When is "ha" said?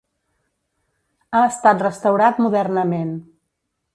1.33-1.41